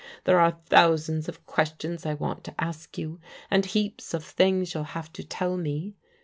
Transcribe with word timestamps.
There 0.23 0.39
are 0.39 0.57
thousands 0.65 1.29
of 1.29 1.45
questions 1.45 2.07
I 2.07 2.15
want 2.15 2.43
to 2.45 2.55
ask 2.57 2.97
you, 2.97 3.19
and 3.51 3.63
heaps 3.63 4.15
of 4.15 4.23
things 4.25 4.73
you'll 4.73 4.83
have 4.97 5.13
to 5.13 5.23
tell 5.23 5.57
me. 5.57 5.93